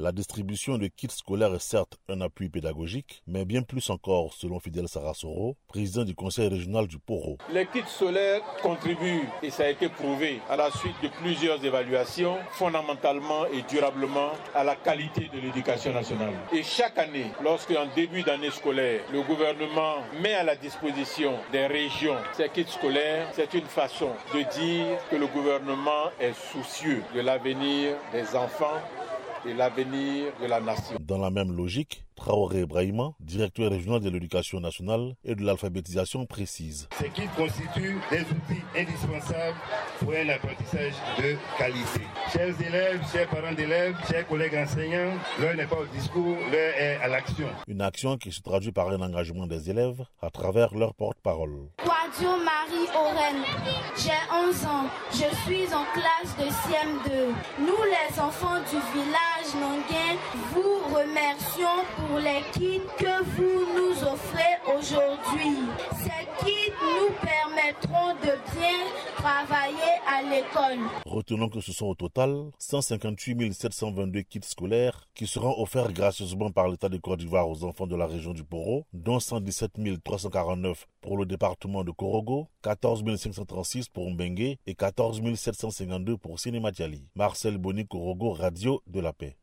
La 0.00 0.12
distribution 0.12 0.78
de 0.78 0.86
kits 0.86 1.08
scolaires 1.10 1.52
est 1.54 1.60
certes 1.60 1.98
un 2.08 2.20
appui 2.20 2.48
pédagogique, 2.48 3.20
mais 3.26 3.44
bien 3.44 3.62
plus 3.62 3.90
encore, 3.90 4.32
selon 4.32 4.60
Fidel 4.60 4.86
Sarasoro, 4.86 5.56
président 5.66 6.04
du 6.04 6.14
conseil 6.14 6.46
régional 6.46 6.86
du 6.86 7.00
Poro. 7.00 7.36
Les 7.52 7.66
kits 7.66 7.82
scolaires 7.84 8.42
contribuent, 8.62 9.28
et 9.42 9.50
ça 9.50 9.64
a 9.64 9.70
été 9.70 9.88
prouvé, 9.88 10.40
à 10.48 10.54
la 10.54 10.70
suite 10.70 10.94
de 11.02 11.08
plusieurs 11.08 11.64
évaluations, 11.64 12.36
fondamentalement 12.52 13.46
et 13.46 13.62
durablement 13.62 14.30
à 14.54 14.62
la 14.62 14.76
qualité 14.76 15.28
de 15.34 15.40
l'éducation 15.40 15.92
nationale. 15.92 16.34
Et 16.52 16.62
chaque 16.62 16.96
année, 16.96 17.32
lorsque 17.42 17.72
en 17.72 17.92
début 17.96 18.22
d'année 18.22 18.52
scolaire, 18.52 19.00
le 19.12 19.22
gouvernement 19.22 19.96
met 20.22 20.34
à 20.34 20.44
la 20.44 20.54
disposition 20.54 21.34
des 21.50 21.66
régions 21.66 22.18
ces 22.36 22.48
kits 22.50 22.64
scolaires, 22.68 23.26
c'est 23.32 23.52
une 23.52 23.66
façon 23.66 24.10
de 24.32 24.42
dire 24.60 24.96
que 25.10 25.16
le 25.16 25.26
gouvernement 25.26 26.12
est 26.20 26.34
soucieux 26.52 27.02
de 27.16 27.20
l'avenir 27.20 27.96
des 28.12 28.36
enfants 28.36 28.80
et 29.46 29.54
l'avenir 29.54 30.32
de 30.40 30.46
la 30.46 30.60
nation. 30.60 30.96
Dans 31.00 31.18
la 31.18 31.30
même 31.30 31.52
logique, 31.52 32.04
Traoré 32.16 32.66
Brahima, 32.66 33.12
directeur 33.20 33.70
régional 33.70 34.00
de 34.00 34.10
l'éducation 34.10 34.60
nationale 34.60 35.14
et 35.24 35.34
de 35.34 35.44
l'alphabétisation 35.44 36.26
précise. 36.26 36.88
Ce 36.98 37.04
qui 37.04 37.26
constitue 37.36 37.96
des 38.10 38.20
outils 38.22 38.62
indispensables 38.76 39.56
pour 40.00 40.12
un 40.12 40.28
apprentissage 40.28 40.94
de 41.18 41.36
qualité. 41.56 42.00
Chers 42.32 42.60
élèves, 42.60 43.00
chers 43.12 43.28
parents 43.28 43.52
d'élèves, 43.52 43.96
chers 44.10 44.26
collègues 44.26 44.56
enseignants, 44.56 45.14
l'heure 45.40 45.54
n'est 45.54 45.66
pas 45.66 45.78
au 45.78 45.86
discours, 45.86 46.36
l'heure 46.50 46.74
est 46.76 46.96
à 47.02 47.08
l'action. 47.08 47.48
Une 47.68 47.82
action 47.82 48.16
qui 48.16 48.32
se 48.32 48.40
traduit 48.40 48.72
par 48.72 48.88
un 48.88 49.00
engagement 49.00 49.46
des 49.46 49.70
élèves 49.70 50.02
à 50.20 50.30
travers 50.30 50.74
leur 50.74 50.94
porte-parole. 50.94 51.68
Marie 52.20 52.88
Oren, 52.96 53.44
j'ai 53.98 54.10
11 54.32 54.64
ans, 54.66 54.86
je 55.10 55.28
suis 55.44 55.66
en 55.74 55.84
classe 55.92 56.36
de 56.38 56.44
CM2. 56.44 57.34
Nous 57.58 57.82
les 57.84 58.20
enfants 58.20 58.60
du 58.70 58.78
village 58.94 59.54
Nanguin 59.60 60.16
vous 60.52 60.94
remercions 60.94 61.84
pour 61.96 62.18
les 62.18 62.42
kits 62.52 62.80
que 62.98 63.22
vous 63.36 63.66
nous 63.76 64.02
offrez 64.04 64.76
aujourd'hui. 64.76 65.58
Ces 66.02 66.44
kits 66.44 66.72
nous 66.80 67.12
de 67.72 68.54
bien 68.54 68.78
travailler 69.16 69.94
à 70.06 70.22
l'école. 70.22 70.78
Retenons 71.04 71.48
que 71.48 71.60
ce 71.60 71.72
sont 71.72 71.86
au 71.86 71.94
total 71.94 72.50
158 72.58 73.52
722 73.52 74.22
kits 74.22 74.40
scolaires 74.42 75.04
qui 75.14 75.26
seront 75.26 75.60
offerts 75.62 75.92
gracieusement 75.92 76.50
par 76.50 76.68
l'État 76.68 76.88
de 76.88 76.96
Côte 76.98 77.18
d'Ivoire 77.18 77.48
aux 77.48 77.64
enfants 77.64 77.86
de 77.86 77.96
la 77.96 78.06
région 78.06 78.32
du 78.32 78.44
Poro, 78.44 78.86
dont 78.92 79.20
117 79.20 80.02
349 80.02 80.86
pour 81.00 81.16
le 81.16 81.26
département 81.26 81.84
de 81.84 81.90
Korogo, 81.90 82.48
14 82.62 83.04
536 83.16 83.88
pour 83.88 84.10
Mbengue 84.10 84.56
et 84.66 84.74
14 84.74 85.22
752 85.34 86.16
pour 86.16 86.40
Cinématiali. 86.40 87.04
Marcel 87.14 87.58
Boni 87.58 87.86
Korogo, 87.86 88.32
Radio 88.32 88.82
de 88.86 89.00
la 89.00 89.12
Paix. 89.12 89.38